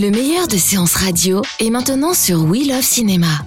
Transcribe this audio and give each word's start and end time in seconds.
Le 0.00 0.10
meilleur 0.10 0.48
de 0.48 0.56
séances 0.56 0.94
radio 0.94 1.42
est 1.58 1.68
maintenant 1.68 2.14
sur 2.14 2.44
We 2.44 2.66
Love 2.66 2.80
Cinéma. 2.80 3.44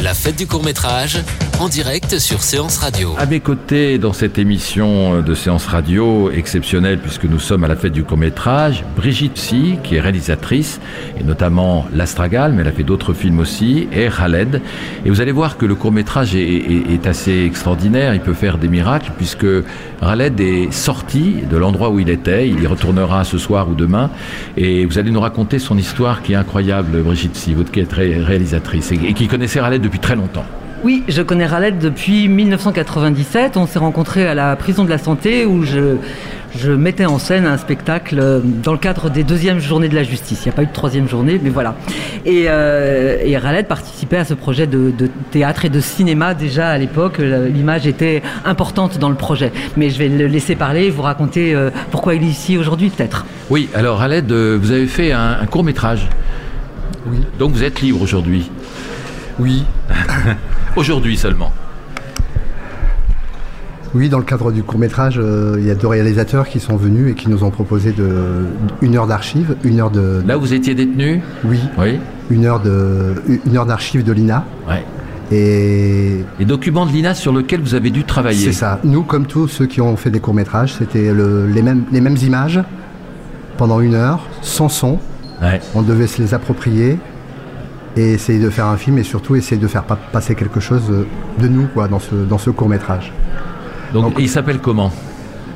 La 0.00 0.14
fête 0.14 0.36
du 0.36 0.46
court-métrage 0.46 1.24
en 1.60 1.68
direct 1.68 2.18
sur 2.18 2.42
Séance 2.42 2.78
Radio. 2.78 3.14
À 3.18 3.26
mes 3.26 3.38
côtés, 3.38 3.98
dans 3.98 4.12
cette 4.12 4.36
émission 4.38 5.20
de 5.22 5.34
séance 5.34 5.66
radio 5.66 6.30
exceptionnelle, 6.30 6.98
puisque 6.98 7.24
nous 7.24 7.38
sommes 7.38 7.62
à 7.62 7.68
la 7.68 7.76
fête 7.76 7.92
du 7.92 8.02
court-métrage, 8.02 8.84
Brigitte 8.96 9.38
Si, 9.38 9.76
qui 9.84 9.94
est 9.96 10.00
réalisatrice, 10.00 10.80
et 11.20 11.22
notamment 11.22 11.86
L'Astragal, 11.94 12.52
mais 12.52 12.62
elle 12.62 12.68
a 12.68 12.72
fait 12.72 12.82
d'autres 12.82 13.12
films 13.12 13.38
aussi, 13.38 13.86
et 13.92 14.08
Khaled. 14.08 14.60
Et 15.04 15.10
vous 15.10 15.20
allez 15.20 15.30
voir 15.30 15.56
que 15.56 15.64
le 15.66 15.76
court-métrage 15.76 16.34
est, 16.34 16.40
est- 16.42 16.92
est 16.94 17.06
assez 17.06 17.44
extraordinaire, 17.44 18.12
il 18.14 18.20
peut 18.20 18.34
faire 18.34 18.58
des 18.58 18.68
miracles, 18.68 19.12
puisque 19.16 19.46
Khaled 20.00 20.40
est 20.40 20.72
sorti 20.72 21.36
de 21.48 21.56
l'endroit 21.56 21.90
où 21.90 22.00
il 22.00 22.10
était, 22.10 22.48
il 22.48 22.60
y 22.60 22.66
retournera 22.66 23.22
ce 23.22 23.38
soir 23.38 23.68
ou 23.68 23.74
demain, 23.74 24.10
et 24.56 24.84
vous 24.84 24.98
allez 24.98 25.12
nous 25.12 25.20
raconter 25.20 25.60
son 25.60 25.78
histoire 25.78 26.22
qui 26.22 26.32
est 26.32 26.36
incroyable, 26.36 27.00
Brigitte 27.02 27.36
Si, 27.36 27.54
qui 27.72 27.82
ré- 27.84 28.20
réalisatrice, 28.20 28.90
et, 28.90 28.98
et 29.06 29.12
qui 29.14 29.28
connaissait 29.28 29.60
Khaled 29.60 29.80
depuis 29.80 30.00
très 30.00 30.16
longtemps. 30.16 30.44
Oui, 30.84 31.04
je 31.06 31.22
connais 31.22 31.46
Raled 31.46 31.78
depuis 31.78 32.26
1997. 32.28 33.56
On 33.56 33.66
s'est 33.66 33.78
rencontrés 33.78 34.26
à 34.26 34.34
la 34.34 34.56
prison 34.56 34.82
de 34.84 34.90
la 34.90 34.98
santé 34.98 35.46
où 35.46 35.62
je, 35.62 35.96
je 36.58 36.72
mettais 36.72 37.04
en 37.06 37.20
scène 37.20 37.46
un 37.46 37.56
spectacle 37.56 38.18
euh, 38.20 38.40
dans 38.42 38.72
le 38.72 38.78
cadre 38.78 39.08
des 39.08 39.22
deuxièmes 39.22 39.60
journées 39.60 39.88
de 39.88 39.94
la 39.94 40.02
justice. 40.02 40.40
Il 40.44 40.48
n'y 40.48 40.52
a 40.52 40.56
pas 40.56 40.62
eu 40.64 40.66
de 40.66 40.72
troisième 40.72 41.08
journée, 41.08 41.40
mais 41.40 41.50
voilà. 41.50 41.76
Et, 42.26 42.46
euh, 42.48 43.16
et 43.24 43.36
Raled 43.38 43.68
participait 43.68 44.16
à 44.16 44.24
ce 44.24 44.34
projet 44.34 44.66
de, 44.66 44.90
de 44.90 45.08
théâtre 45.30 45.64
et 45.64 45.68
de 45.68 45.78
cinéma 45.78 46.34
déjà 46.34 46.70
à 46.70 46.78
l'époque. 46.78 47.18
La- 47.20 47.46
L'image 47.46 47.86
était 47.86 48.20
importante 48.44 48.98
dans 48.98 49.08
le 49.08 49.14
projet. 49.14 49.52
Mais 49.76 49.88
je 49.88 49.98
vais 49.98 50.08
le 50.08 50.26
laisser 50.26 50.56
parler 50.56 50.86
et 50.86 50.90
vous 50.90 51.02
raconter 51.02 51.54
euh, 51.54 51.70
pourquoi 51.92 52.16
il 52.16 52.24
est 52.24 52.26
ici 52.26 52.58
aujourd'hui 52.58 52.90
peut-être. 52.90 53.24
Oui, 53.50 53.68
alors 53.72 54.02
euh, 54.02 54.58
vous 54.60 54.72
avez 54.72 54.88
fait 54.88 55.12
un, 55.12 55.36
un 55.40 55.46
court 55.46 55.62
métrage. 55.62 56.08
Oui. 57.06 57.18
Donc 57.38 57.52
vous 57.52 57.62
êtes 57.62 57.80
libre 57.82 58.02
aujourd'hui. 58.02 58.50
Oui, 59.38 59.64
Aujourd'hui 60.76 61.16
seulement. 61.16 61.52
oui, 63.94 64.08
dans 64.08 64.18
le 64.18 64.24
cadre 64.24 64.52
du 64.52 64.62
court 64.62 64.78
métrage, 64.78 65.20
il 65.58 65.64
y 65.66 65.70
a 65.70 65.74
deux 65.74 65.86
réalisateurs 65.86 66.48
qui 66.48 66.60
sont 66.60 66.76
venus 66.76 67.12
et 67.12 67.14
qui 67.14 67.28
nous 67.28 67.44
ont 67.44 67.50
proposé 67.50 67.92
de, 67.92 68.46
une 68.80 68.96
heure 68.96 69.06
d'archives, 69.06 69.54
une 69.64 69.80
heure 69.80 69.90
de, 69.90 70.22
Là 70.26 70.36
vous 70.38 70.54
étiez 70.54 70.74
détenu 70.74 71.20
oui, 71.44 71.58
Oui. 71.78 71.98
une 72.30 72.46
heure 72.46 72.60
de, 72.60 73.14
une 73.46 73.56
heure 73.56 73.66
d'archives 73.66 74.02
de 74.02 74.12
l'INA. 74.12 74.44
Ouais. 74.66 74.82
Et 75.30 76.24
Les 76.38 76.44
documents 76.46 76.86
de 76.86 76.92
l'INA 76.92 77.14
sur 77.14 77.34
lesquels 77.36 77.60
vous 77.60 77.74
avez 77.74 77.90
dû 77.90 78.04
travailler. 78.04 78.46
c'est 78.46 78.52
ça. 78.52 78.80
Nous, 78.84 79.02
comme 79.02 79.26
tous 79.26 79.48
ceux 79.48 79.66
qui 79.66 79.80
ont 79.82 79.96
fait 79.96 80.10
des 80.10 80.20
courts 80.20 80.34
métrages, 80.34 80.74
c'était 80.78 81.12
le- 81.12 81.46
les 81.46 81.62
mêmes, 81.62 81.84
les 81.92 82.00
mêmes 82.00 82.16
images 82.22 82.60
pendant 83.58 83.80
une 83.80 83.94
heure, 83.94 84.26
sans 84.40 84.68
son. 84.70 84.98
Ouais. 85.42 85.60
On 85.74 85.82
devait 85.82 86.06
se 86.06 86.20
les 86.22 86.32
approprier 86.34 86.98
et 87.96 88.12
essayer 88.12 88.38
de 88.38 88.50
faire 88.50 88.66
un 88.66 88.76
film 88.76 88.98
et 88.98 89.02
surtout 89.02 89.36
essayer 89.36 89.60
de 89.60 89.66
faire 89.68 89.84
pa- 89.84 89.96
passer 90.12 90.34
quelque 90.34 90.60
chose 90.60 90.82
de 91.38 91.48
nous 91.48 91.66
quoi, 91.74 91.88
dans 91.88 91.98
ce, 91.98 92.14
dans 92.14 92.38
ce 92.38 92.50
court 92.50 92.68
métrage. 92.68 93.12
Donc, 93.92 94.04
Donc- 94.04 94.14
il 94.18 94.28
s'appelle 94.28 94.58
comment? 94.58 94.90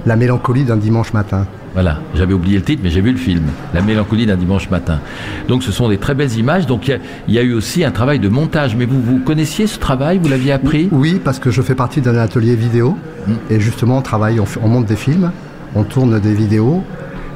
La 0.05 0.17
mélancolie 0.17 0.65
d'un 0.65 0.77
dimanche 0.77 1.13
matin. 1.13 1.47
Voilà, 1.75 1.99
j'avais 2.15 2.33
oublié 2.33 2.57
le 2.57 2.63
titre, 2.63 2.81
mais 2.83 2.91
j'ai 2.91 3.01
vu 3.03 3.11
le 3.13 3.19
film. 3.19 3.43
La 3.75 3.83
mélancolie 3.83 4.25
d'un 4.25 4.37
dimanche 4.37 4.71
matin. 4.71 5.01
Donc 5.49 5.63
ce 5.63 5.73
sont 5.73 5.89
des 5.89 5.99
très 5.99 6.15
belles 6.15 6.33
images. 6.39 6.67
Donc 6.67 6.89
il 6.89 6.93
y 6.93 6.95
a- 6.95 6.99
il 7.29 7.35
y, 7.35 7.39
a 7.39 7.43
eu 7.43 7.53
aussi 7.53 7.85
un 7.85 7.91
travail 7.91 8.19
de 8.19 8.29
montage. 8.29 8.77
Mais 8.77 8.87
vous, 8.87 9.01
vous 9.03 9.19
connaissiez 9.19 9.67
ce 9.67 9.79
travail? 9.79 10.19
Vous 10.23 10.29
l'aviez 10.29 10.53
appris? 10.53 10.89
Oui, 10.93 11.21
parce 11.23 11.39
que 11.39 11.51
je 11.51 11.61
fais 11.61 11.75
partie 11.75 12.01
d'un 12.01 12.17
atelier 12.17 12.55
vidéo. 12.55 12.97
Et 13.51 13.61
justement, 13.61 13.99
on 13.99 14.03
travaille, 14.03 14.41
on, 14.41 14.69
monte 14.69 14.87
des 14.87 14.97
films, 14.97 15.33
on 15.75 15.83
tourne 15.83 16.19
des 16.21 16.33
vidéos. 16.35 16.83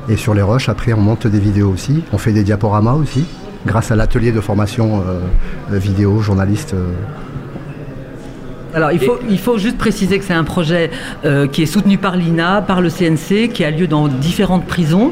Et 0.08 0.16
sur 0.16 0.32
les 0.34 0.42
rushs, 0.42 0.68
après, 0.70 0.92
on 0.94 1.00
monte 1.00 1.26
des 1.26 1.38
vidéos 1.40 1.68
aussi. 1.70 2.02
On 2.12 2.18
fait 2.18 2.32
des 2.32 2.42
diaporamas 2.44 2.94
aussi, 2.94 3.24
grâce 3.66 3.90
à 3.90 3.96
l'atelier 3.96 4.32
de 4.32 4.40
formation 4.40 5.00
euh, 5.00 5.20
euh, 5.74 5.78
vidéo, 5.78 6.20
journaliste. 6.20 6.74
euh. 6.74 6.86
Alors, 8.72 8.92
il 8.92 9.00
faut, 9.00 9.18
il 9.28 9.38
faut 9.40 9.58
juste 9.58 9.76
préciser 9.78 10.20
que 10.20 10.24
c'est 10.24 10.32
un 10.32 10.44
projet 10.44 10.92
euh, 11.24 11.48
qui 11.48 11.60
est 11.64 11.66
soutenu 11.66 11.98
par 11.98 12.14
l'INA, 12.16 12.62
par 12.62 12.80
le 12.80 12.88
CNC, 12.88 13.48
qui 13.52 13.64
a 13.64 13.70
lieu 13.72 13.88
dans 13.88 14.06
différentes 14.06 14.64
prisons. 14.64 15.10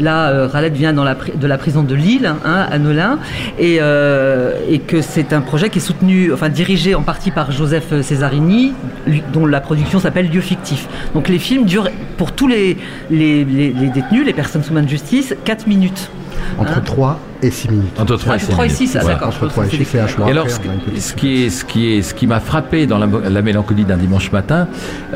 Là, 0.00 0.30
euh, 0.30 0.48
Raled 0.48 0.72
vient 0.74 0.92
dans 0.92 1.04
la, 1.04 1.14
de 1.14 1.46
la 1.46 1.58
prison 1.58 1.84
de 1.84 1.94
Lille, 1.94 2.26
hein, 2.44 2.66
à 2.68 2.76
Nolin, 2.80 3.20
et, 3.56 3.78
euh, 3.80 4.54
et 4.68 4.80
que 4.80 5.00
c'est 5.00 5.32
un 5.32 5.42
projet 5.42 5.70
qui 5.70 5.78
est 5.78 5.82
soutenu, 5.82 6.32
enfin 6.32 6.48
dirigé 6.48 6.96
en 6.96 7.02
partie 7.02 7.30
par 7.30 7.52
Joseph 7.52 7.88
Cesarini, 8.02 8.72
lui- 9.06 9.22
dont 9.32 9.46
la 9.46 9.60
production 9.60 10.00
s'appelle 10.00 10.28
Lieu 10.28 10.40
fictif. 10.40 10.88
Donc 11.14 11.28
les 11.28 11.38
films 11.38 11.66
durent, 11.66 11.90
pour 12.16 12.32
tous 12.32 12.48
les, 12.48 12.76
les, 13.12 13.44
les- 13.44 13.72
les 13.72 13.88
détenus, 13.90 14.26
les 14.26 14.32
personnes 14.34 14.64
sous 14.64 14.72
main 14.72 14.82
de 14.82 14.88
justice, 14.88 15.36
4 15.44 15.68
minutes. 15.68 16.10
Entre 16.58 16.72
Hein 16.78 16.82
3 16.84 17.18
et 17.42 17.50
6 17.50 17.70
minutes. 17.70 18.00
Entre 18.00 18.16
3 18.16 18.32
Ah, 18.32 18.36
et 18.36 18.38
c'est 18.40 18.46
6 18.46 18.52
trois 18.52 18.64
et 18.64 18.68
minutes. 18.68 18.78
six, 18.78 18.96
ah, 18.96 19.00
Voilà. 19.00 19.14
d'accord. 19.14 19.28
Entre 19.28 19.48
3 19.48 19.64
et 19.64 19.68
c'est 19.70 19.76
6, 19.76 19.84
c'est 19.84 20.00
un 20.00 20.06
choix. 20.06 20.26
Et 20.26 20.30
alors, 20.30 20.50
ce, 20.50 20.58
on 20.58 20.90
petite- 20.90 21.14
qui 21.16 21.44
est, 21.44 21.50
ce 21.50 21.64
qui 21.64 21.92
est, 21.92 22.02
ce 22.02 22.14
qui 22.14 22.26
m'a 22.26 22.40
frappé 22.40 22.86
dans 22.86 22.98
la, 22.98 23.06
la 23.28 23.42
mélancolie 23.42 23.84
d'un 23.84 23.96
dimanche 23.96 24.32
matin, 24.32 24.66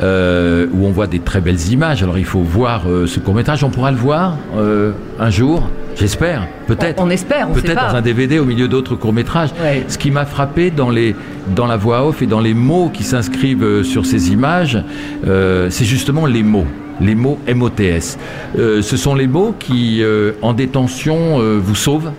euh, 0.01 0.67
où 0.73 0.85
on 0.85 0.91
voit 0.91 1.07
des 1.07 1.19
très 1.19 1.41
belles 1.41 1.69
images. 1.71 2.03
Alors, 2.03 2.17
il 2.17 2.25
faut 2.25 2.41
voir 2.41 2.83
euh, 2.87 3.07
ce 3.07 3.19
court 3.19 3.35
métrage. 3.35 3.63
On 3.63 3.69
pourra 3.69 3.91
le 3.91 3.97
voir 3.97 4.37
euh, 4.57 4.91
un 5.19 5.29
jour, 5.29 5.69
j'espère, 5.95 6.47
peut-être. 6.67 7.01
On 7.03 7.09
espère, 7.09 7.47
on 7.49 7.55
sait 7.55 7.61
Peut-être 7.61 7.89
dans 7.89 7.95
un 7.95 8.01
DVD 8.01 8.39
au 8.39 8.45
milieu 8.45 8.67
d'autres 8.67 8.95
courts 8.95 9.13
métrages. 9.13 9.49
Ouais. 9.61 9.83
Ce 9.87 9.97
qui 9.97 10.11
m'a 10.11 10.25
frappé 10.25 10.71
dans 10.71 10.89
les, 10.89 11.15
dans 11.55 11.67
la 11.67 11.77
voix 11.77 12.07
off 12.07 12.21
et 12.21 12.25
dans 12.27 12.39
les 12.39 12.53
mots 12.53 12.89
qui 12.93 13.03
s'inscrivent 13.03 13.83
sur 13.83 14.05
ces 14.05 14.31
images, 14.31 14.81
euh, 15.27 15.69
c'est 15.69 15.85
justement 15.85 16.25
les 16.25 16.43
mots. 16.43 16.67
Les 17.01 17.15
mots 17.15 17.39
MOTS. 17.53 18.17
Euh, 18.57 18.81
ce 18.81 18.97
sont 18.97 19.15
les 19.15 19.27
mots 19.27 19.55
qui, 19.57 20.01
euh, 20.03 20.33
en 20.41 20.53
détention, 20.53 21.39
euh, 21.39 21.59
vous 21.63 21.75
sauvent? 21.75 22.11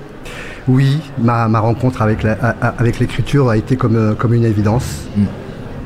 Oui, 0.67 0.99
ma, 1.19 1.47
ma 1.49 1.61
rencontre 1.61 2.01
avec 2.03 2.23
la- 2.23 2.33
avec 2.79 2.99
l'écriture 2.99 3.51
a 3.51 3.57
été 3.57 3.77
comme, 3.77 4.15
comme 4.19 4.35
une 4.35 4.45
évidence. 4.45 5.07
Mm. 5.17 5.23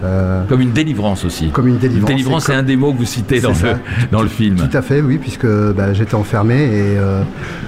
Euh, 0.05 0.45
Comme 0.49 0.61
une 0.61 0.71
délivrance 0.71 1.25
aussi. 1.25 1.49
Comme 1.51 1.67
une 1.67 1.79
délivrance. 1.79 2.09
Délivrance, 2.09 2.45
C'est 2.45 2.55
un 2.55 2.63
des 2.63 2.77
mots 2.77 2.93
que 2.93 2.99
vous 2.99 3.05
citez 3.05 3.41
dans 3.41 3.51
le, 3.51 3.57
dans 4.13 4.23
le 4.23 4.29
film. 4.29 4.55
Tout 4.55 4.77
à 4.77 4.81
fait, 4.81 5.01
oui, 5.01 5.19
puisque 5.19 5.45
bah, 5.47 5.93
j'étais 5.93 6.15
enfermé 6.15 6.55
et 6.55 6.97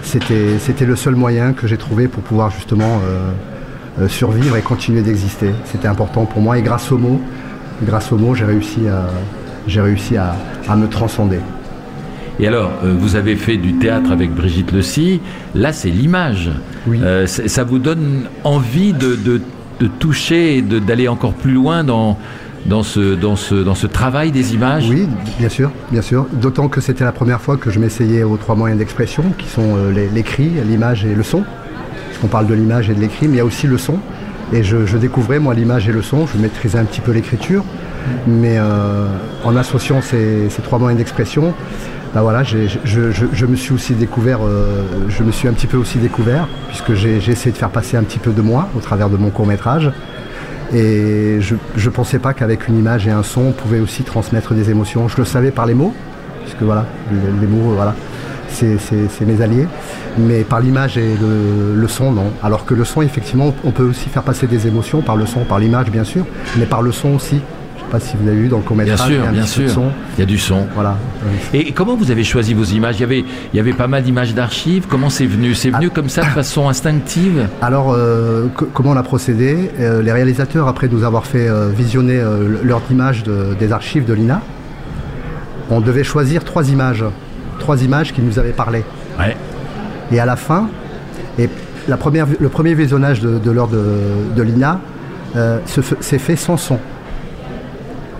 c'était 0.04 0.58
c'était 0.60 0.84
le 0.86 0.94
seul 0.94 1.16
moyen 1.16 1.52
que 1.52 1.66
j'ai 1.66 1.76
trouvé 1.76 2.06
pour 2.06 2.22
pouvoir 2.22 2.52
justement 2.52 3.00
survivre 4.06 4.56
et 4.56 4.62
continuer 4.62 5.02
d'exister. 5.02 5.50
C'était 5.64 5.88
important 5.88 6.24
pour 6.24 6.40
moi 6.40 6.56
et 6.56 6.62
grâce 6.62 6.92
aux 6.92 6.98
mots, 6.98 7.20
grâce 7.84 8.12
aux 8.12 8.16
mots, 8.16 8.36
j'ai 8.36 8.44
réussi 8.44 8.86
à 8.86 9.08
j'ai 9.66 9.80
réussi 9.80 10.16
à, 10.16 10.34
à 10.68 10.76
me 10.76 10.88
transcender. 10.88 11.38
Et 12.38 12.46
alors, 12.46 12.70
euh, 12.84 12.94
vous 12.98 13.16
avez 13.16 13.36
fait 13.36 13.56
du 13.58 13.74
théâtre 13.74 14.10
avec 14.12 14.34
Brigitte 14.34 14.72
Le 14.72 14.80
Si. 14.82 15.20
Là, 15.54 15.72
c'est 15.72 15.90
l'image. 15.90 16.50
Oui. 16.86 16.98
Euh, 17.02 17.26
ça 17.26 17.64
vous 17.64 17.78
donne 17.78 18.24
envie 18.44 18.92
de, 18.94 19.14
de- 19.14 19.42
de 19.80 19.86
toucher 19.86 20.56
et 20.58 20.62
d'aller 20.62 21.08
encore 21.08 21.32
plus 21.34 21.52
loin 21.52 21.84
dans, 21.84 22.18
dans, 22.66 22.82
ce, 22.82 23.14
dans, 23.14 23.36
ce, 23.36 23.54
dans 23.54 23.74
ce 23.74 23.86
travail 23.86 24.30
des 24.30 24.54
images? 24.54 24.86
Oui, 24.88 25.06
bien 25.38 25.48
sûr, 25.48 25.70
bien 25.90 26.02
sûr. 26.02 26.26
D'autant 26.32 26.68
que 26.68 26.80
c'était 26.80 27.04
la 27.04 27.12
première 27.12 27.40
fois 27.40 27.56
que 27.56 27.70
je 27.70 27.78
m'essayais 27.78 28.22
aux 28.22 28.36
trois 28.36 28.54
moyens 28.54 28.78
d'expression, 28.78 29.24
qui 29.38 29.48
sont 29.48 29.76
euh, 29.76 30.08
l'écrit, 30.14 30.50
l'image 30.66 31.04
et 31.04 31.14
le 31.14 31.22
son. 31.22 31.42
Parce 32.08 32.18
qu'on 32.20 32.28
parle 32.28 32.46
de 32.46 32.54
l'image 32.54 32.88
et 32.90 32.94
de 32.94 33.00
l'écrit, 33.00 33.26
mais 33.28 33.34
il 33.34 33.38
y 33.38 33.40
a 33.40 33.44
aussi 33.44 33.66
le 33.66 33.78
son. 33.78 33.98
Et 34.52 34.64
je, 34.64 34.96
découvrais, 34.96 35.38
moi, 35.38 35.54
l'image 35.54 35.88
et 35.88 35.92
le 35.92 36.02
son. 36.02 36.26
Je 36.26 36.36
maîtrisais 36.38 36.78
un 36.78 36.84
petit 36.84 37.00
peu 37.00 37.12
l'écriture. 37.12 37.64
Mais 38.26 38.56
euh, 38.58 39.06
en 39.44 39.56
associant 39.56 40.00
ces, 40.02 40.48
trois 40.62 40.78
moyens 40.78 40.98
d'expression, 40.98 41.54
bah 42.14 42.22
voilà, 42.22 42.42
je, 42.42 43.46
me 43.46 43.56
suis 43.56 43.72
aussi 43.72 43.94
découvert, 43.94 44.40
euh, 44.42 44.82
je 45.08 45.22
me 45.22 45.30
suis 45.30 45.46
un 45.46 45.52
petit 45.52 45.68
peu 45.68 45.76
aussi 45.76 45.98
découvert, 45.98 46.48
puisque 46.68 46.94
j'ai 46.94 47.16
essayé 47.18 47.52
de 47.52 47.56
faire 47.56 47.70
passer 47.70 47.96
un 47.96 48.02
petit 48.02 48.18
peu 48.18 48.32
de 48.32 48.42
moi 48.42 48.68
au 48.76 48.80
travers 48.80 49.10
de 49.10 49.16
mon 49.16 49.30
court 49.30 49.46
métrage. 49.46 49.92
Et 50.72 51.38
je 51.40 51.54
ne 51.54 51.90
pensais 51.90 52.18
pas 52.18 52.32
qu'avec 52.32 52.68
une 52.68 52.78
image 52.78 53.06
et 53.06 53.10
un 53.10 53.22
son, 53.22 53.42
on 53.42 53.52
pouvait 53.52 53.80
aussi 53.80 54.02
transmettre 54.02 54.54
des 54.54 54.70
émotions. 54.70 55.08
Je 55.08 55.16
le 55.18 55.24
savais 55.24 55.50
par 55.50 55.66
les 55.66 55.74
mots, 55.74 55.94
puisque 56.42 56.62
voilà, 56.62 56.86
les 57.12 57.46
mots, 57.46 57.74
voilà, 57.74 57.94
c'est 58.50 59.26
mes 59.26 59.42
alliés. 59.42 59.66
Mais 60.18 60.42
par 60.42 60.60
l'image 60.60 60.98
et 60.98 61.14
le, 61.20 61.88
son, 61.88 62.12
non. 62.12 62.30
Alors 62.42 62.64
que 62.64 62.74
le 62.74 62.84
son, 62.84 63.02
effectivement, 63.02 63.54
on 63.64 63.70
peut 63.70 63.84
aussi 63.84 64.08
faire 64.08 64.22
passer 64.22 64.46
des 64.46 64.66
émotions 64.66 65.02
par 65.02 65.16
le 65.16 65.26
son, 65.26 65.40
par 65.40 65.58
l'image, 65.58 65.90
bien 65.90 66.04
sûr, 66.04 66.26
mais 66.58 66.66
par 66.66 66.82
le 66.82 66.92
son 66.92 67.14
aussi. 67.14 67.40
Je 67.76 67.96
ne 67.96 68.00
sais 68.00 68.06
pas 68.06 68.12
si 68.12 68.16
vous 68.20 68.28
avez 68.28 68.36
vu 68.36 68.48
dans 68.48 68.58
le 68.58 68.62
comédie. 68.62 68.90
Bien 68.90 68.96
sûr, 68.96 69.26
bien 69.32 69.46
sûr. 69.46 69.70
Son. 69.70 69.86
Il 70.16 70.20
y 70.20 70.22
a 70.22 70.26
du 70.26 70.38
son. 70.38 70.66
Voilà. 70.74 70.96
Et 71.52 71.72
comment 71.72 71.96
vous 71.96 72.10
avez 72.10 72.22
choisi 72.22 72.54
vos 72.54 72.64
images? 72.64 72.96
Il 72.98 73.00
y, 73.00 73.04
avait, 73.04 73.24
il 73.52 73.56
y 73.56 73.58
avait 73.58 73.72
pas 73.72 73.88
mal 73.88 74.02
d'images 74.02 74.34
d'archives. 74.34 74.86
Comment 74.88 75.10
c'est 75.10 75.26
venu? 75.26 75.54
C'est 75.54 75.70
venu 75.70 75.88
ah. 75.90 75.94
comme 75.94 76.08
ça 76.08 76.22
de 76.22 76.26
façon 76.26 76.68
instinctive? 76.68 77.48
Alors, 77.62 77.92
euh, 77.92 78.46
comment 78.74 78.90
on 78.90 78.96
a 78.96 79.02
procédé? 79.02 79.70
Euh, 79.80 80.02
Les 80.02 80.12
réalisateurs, 80.12 80.68
après 80.68 80.88
nous 80.88 81.02
avoir 81.02 81.26
fait 81.26 81.48
euh, 81.48 81.68
visionner 81.68 82.22
l'heure 82.62 82.82
d'image 82.88 83.24
des 83.24 83.72
archives 83.72 84.04
de 84.04 84.12
l'INA, 84.12 84.40
on 85.70 85.80
devait 85.80 86.04
choisir 86.04 86.44
trois 86.44 86.68
images. 86.70 87.04
Trois 87.60 87.82
images 87.84 88.12
qui 88.12 88.20
nous 88.20 88.38
avaient 88.40 88.50
parlé. 88.50 88.82
Ouais. 89.18 89.36
Et 90.10 90.18
à 90.18 90.26
la 90.26 90.34
fin, 90.34 90.68
et 91.38 91.48
la 91.88 91.96
première, 91.96 92.26
le 92.38 92.48
premier 92.48 92.74
visionnage 92.74 93.20
de, 93.20 93.50
l'heure 93.50 93.68
de, 93.68 94.42
l'INA 94.42 94.80
euh, 95.36 95.58
s'est 95.66 96.18
fait 96.18 96.36
sans 96.36 96.56
son. 96.56 96.78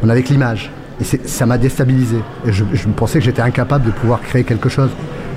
On 0.02 0.08
avait 0.08 0.22
que 0.22 0.28
l'image. 0.28 0.70
Et 1.00 1.04
ça 1.04 1.46
m'a 1.46 1.58
déstabilisé. 1.58 2.18
Et 2.46 2.52
je, 2.52 2.64
pensais 2.96 3.18
que 3.18 3.24
j'étais 3.24 3.42
incapable 3.42 3.86
de 3.86 3.90
pouvoir 3.90 4.20
créer 4.20 4.44
quelque 4.44 4.68
chose. 4.68 4.90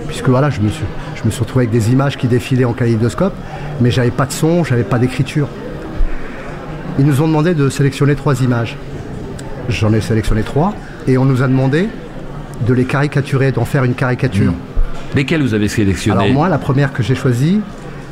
Puisque 0.07 0.29
voilà, 0.29 0.49
je 0.49 0.59
me 0.61 0.69
suis, 0.69 0.85
je 1.15 1.23
me 1.23 1.31
suis 1.31 1.39
retrouvé 1.39 1.65
avec 1.65 1.71
des 1.71 1.91
images 1.91 2.17
qui 2.17 2.27
défilaient 2.27 2.65
en 2.65 2.73
kaléidoscope, 2.73 3.33
mais 3.81 3.89
j'avais 3.89 4.11
pas 4.11 4.25
de 4.25 4.31
son, 4.31 4.63
j'avais 4.63 4.83
pas 4.83 4.99
d'écriture. 4.99 5.47
Ils 6.99 7.05
nous 7.05 7.21
ont 7.21 7.27
demandé 7.27 7.55
de 7.55 7.69
sélectionner 7.69 8.15
trois 8.15 8.41
images. 8.43 8.77
J'en 9.69 9.93
ai 9.93 10.01
sélectionné 10.01 10.43
trois, 10.43 10.73
et 11.07 11.17
on 11.17 11.25
nous 11.25 11.41
a 11.41 11.47
demandé 11.47 11.87
de 12.67 12.73
les 12.73 12.85
caricaturer, 12.85 13.51
d'en 13.51 13.65
faire 13.65 13.83
une 13.83 13.95
caricature. 13.95 14.51
Hmm. 14.51 15.15
Lesquelles 15.15 15.41
vous 15.41 15.53
avez 15.53 15.67
sélectionné 15.67 16.19
Alors 16.19 16.33
moi, 16.33 16.49
la 16.49 16.57
première 16.57 16.91
que 16.91 17.03
j'ai 17.03 17.15
choisie, 17.15 17.61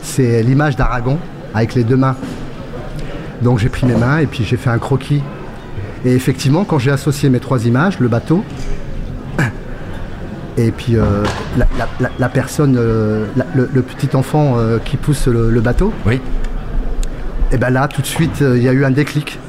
c'est 0.04 0.44
l'image 0.44 0.76
d'Aragon 0.76 1.18
avec 1.54 1.74
les 1.76 1.84
deux 1.84 1.98
mains. 1.98 2.16
Donc 3.42 3.60
j'ai 3.60 3.70
pris 3.70 3.88
mes 3.88 3.96
mains 3.96 4.20
et 4.20 4.28
puis 4.28 4.44
j'ai 4.44 4.58
fait 4.58 4.70
un 4.70 4.78
croquis. 4.78 5.22
Et 6.06 6.14
effectivement, 6.14 6.64
quand 6.64 6.80
j'ai 6.80 6.92
associé 6.92 7.30
mes 7.30 7.40
trois 7.40 7.66
images, 7.66 8.00
le 8.00 8.08
bateau, 8.08 8.44
et 10.58 10.72
puis 10.72 10.96
euh, 10.96 11.24
la, 12.20 12.30
personne, 12.30 12.76
euh, 12.78 13.26
le, 13.56 13.82
petit 13.82 14.16
enfant 14.16 14.58
euh, 14.58 14.80
qui 14.84 14.98
pousse 14.98 15.28
le, 15.28 15.62
bateau, 15.62 15.94
oui. 16.06 16.20
et 17.52 17.58
bien 17.58 17.70
là, 17.70 17.88
tout 17.88 18.02
de 18.02 18.08
suite, 18.08 18.42
il 18.42 18.62
y 18.62 18.70
a 18.70 18.74
eu 18.74 18.86
un 18.86 18.92
déclic. 18.92 19.40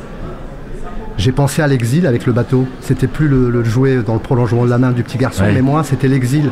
J'ai 1.18 1.32
pensé 1.32 1.62
à 1.62 1.66
l'exil 1.66 2.06
avec 2.06 2.26
le 2.26 2.32
bateau. 2.32 2.66
C'était 2.80 3.06
plus 3.06 3.28
le, 3.28 3.64
jouet 3.64 3.98
dans 4.04 4.14
le 4.14 4.20
prolongement 4.20 4.64
de 4.64 4.70
la 4.70 4.78
main 4.78 4.92
du 4.92 5.02
petit 5.02 5.18
garçon, 5.18 5.44
mais 5.52 5.62
moi, 5.62 5.84
c'était 5.84 6.08
l'exil. 6.08 6.50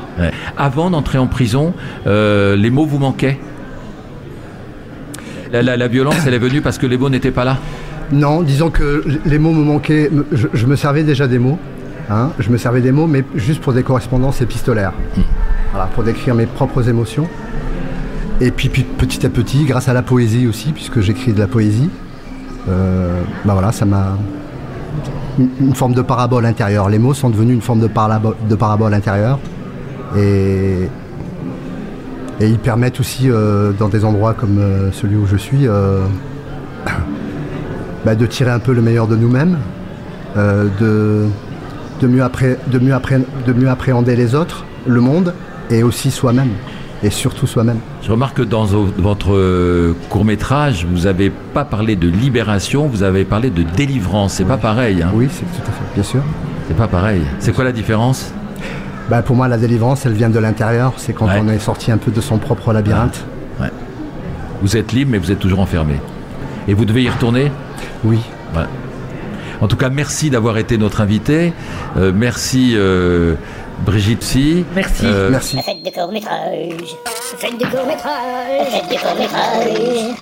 Avant 0.57 0.91
d'entrer 0.91 1.19
en 1.19 1.27
prison, 1.27 1.75
euh, 2.07 2.57
les 2.57 2.71
mots 2.71 2.87
vous 2.87 2.99
manquaient? 2.99 3.39
La, 5.53 5.89
violence, 5.89 6.17
elle 6.27 6.35
est 6.35 6.39
venue 6.39 6.61
parce 6.61 6.79
que 6.79 6.87
les 6.87 6.97
mots 6.97 7.11
n'étaient 7.11 7.33
pas 7.33 7.45
là? 7.45 7.59
Non, 8.13 8.43
disons 8.43 8.71
que 8.71 9.05
les 9.25 9.39
mots 9.39 9.53
me 9.53 9.65
manquaient. 9.65 10.11
Je, 10.33 10.67
me 10.67 10.77
servais 10.77 11.03
déjà 11.03 11.27
des 11.27 11.39
mots. 11.39 11.59
Hein, 12.09 12.31
je 12.41 12.51
me 12.51 12.57
servais 12.57 12.81
des 12.81 12.93
mots, 12.93 13.07
mais 13.07 13.25
juste 13.37 13.61
pour 13.61 13.73
des 13.73 13.83
correspondances 13.83 14.41
épistolaires. 14.41 14.93
Hmm. 15.17 15.23
Voilà, 15.73 15.87
pour 15.87 16.03
décrire 16.03 16.35
mes 16.35 16.47
propres 16.47 16.89
émotions. 16.89 17.29
Et 18.41 18.51
puis, 18.51 18.69
petit 18.69 19.27
à 19.27 19.29
petit, 19.29 19.65
grâce 19.65 19.89
à 19.89 19.93
la 19.93 20.03
poésie 20.03 20.47
aussi, 20.47 20.73
puisque 20.73 21.01
j'écris 21.01 21.33
de 21.33 21.39
la 21.39 21.47
poésie, 21.47 21.91
euh, 22.69 23.23
bah 23.45 23.53
voilà, 23.53 23.71
ça 23.71 23.85
m'a 23.85 24.17
une, 25.39 25.75
forme 25.75 25.95
de 25.95 26.03
parabole 26.03 26.47
intérieure. 26.47 26.89
Les 26.89 26.99
mots 26.99 27.15
sont 27.15 27.31
devenus 27.31 27.55
une 27.55 27.61
forme 27.61 27.81
de, 27.81 27.87
parabole, 27.87 28.95
intérieure. 28.95 29.39
Et, 30.17 30.89
ils 32.41 32.59
permettent 32.59 33.01
aussi, 33.01 33.31
euh, 33.31 33.73
dans 33.73 33.89
des 33.89 34.05
endroits 34.05 34.33
comme 34.33 34.59
euh, 34.59 34.91
celui 34.93 35.17
où 35.17 35.27
je 35.27 35.37
suis, 35.37 35.69
euh, 35.69 36.01
bah, 38.05 38.15
de 38.15 38.27
tirer 38.27 38.51
un 38.51 38.59
peu 38.59 38.73
le 38.73 38.81
meilleur 38.81 39.07
de 39.07 39.17
nous-mêmes, 39.17 39.59
de 40.37 41.29
mieux 42.03 42.23
appréhender 43.69 44.17
les 44.17 44.35
autres, 44.35 44.65
le 44.87 45.01
monde 45.01 45.35
et 45.71 45.83
aussi 45.83 46.11
soi-même 46.11 46.51
et 47.03 47.11
surtout 47.11 47.47
soi-même. 47.47 47.79
Je 48.03 48.11
remarque 48.11 48.39
que 48.39 48.43
dans 48.43 48.65
votre 48.65 49.35
euh, 49.35 49.95
court 50.09 50.25
métrage, 50.25 50.87
vous 50.91 51.05
n'avez 51.05 51.31
pas 51.31 51.65
parlé 51.65 51.97
de 51.97 52.09
libération, 52.09 52.87
vous 52.87 53.03
avez 53.03 53.25
parlé 53.25 53.51
de 53.51 53.63
délivrance. 53.63 54.35
C'est 54.35 54.45
pas 54.45 54.59
pareil. 54.59 55.03
Hein. 55.03 55.11
Oui, 55.15 55.29
c'est 55.31 55.45
tout 55.45 55.69
à 55.69 55.73
fait, 55.73 55.95
bien 55.95 56.03
sûr. 56.03 56.23
C'est 56.69 56.77
pas 56.77 56.89
pareil. 56.89 57.23
C'est 57.39 57.53
quoi 57.53 57.65
la 57.65 57.73
différence? 57.73 58.33
Bah, 59.09 59.23
Pour 59.23 59.35
moi, 59.35 59.49
la 59.49 59.59
délivrance, 59.59 60.07
elle 60.07 60.13
vient 60.13 60.31
de 60.31 60.39
l'intérieur. 60.39 60.93
C'est 60.97 61.13
quand 61.13 61.27
on 61.27 61.49
est 61.49 61.59
sorti 61.59 61.91
un 61.91 61.99
peu 61.99 62.11
de 62.11 62.21
son 62.21 62.39
propre 62.39 62.73
labyrinthe. 62.73 63.25
Vous 64.63 64.77
êtes 64.77 64.93
libre, 64.93 65.13
mais 65.13 65.19
vous 65.19 65.33
êtes 65.33 65.39
toujours 65.39 65.61
enfermé. 65.61 65.95
Et 66.69 66.75
vous 66.75 66.85
devez 66.85 67.03
y 67.03 67.09
retourner? 67.09 67.51
Oui. 68.05 68.21
En 69.61 69.69
tout 69.69 69.77
cas, 69.77 69.91
merci 69.91 70.31
d'avoir 70.31 70.59
été 70.59 70.79
notre 70.79 71.01
invité. 71.01 71.53
Euh, 71.97 72.13
merci. 72.15 72.73
Euh, 72.75 73.35
Brigitte 73.85 74.23
Si. 74.23 74.65
Merci. 74.75 75.03
Euh, 75.05 75.31
Merci. 75.31 75.59
Faites 75.63 75.83
des 75.83 75.93
courts-métrages. 75.93 76.97
Faites 77.39 77.57
des 77.59 77.65
courts-métrages. 77.65 78.69
Faites 78.71 78.89
des 78.89 78.97
courts-métrages. 78.97 80.17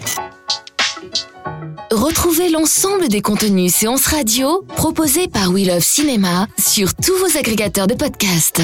Retrouvez 1.91 2.51
l'ensemble 2.51 3.09
des 3.09 3.23
contenus 3.23 3.75
séances 3.75 4.07
radio 4.07 4.65
proposés 4.77 5.27
par 5.27 5.51
We 5.51 5.67
Love 5.67 5.81
Cinéma 5.81 6.47
sur 6.59 6.95
tous 6.95 7.17
vos 7.17 7.39
agrégateurs 7.39 7.87
de 7.87 7.95
podcasts. 7.95 8.63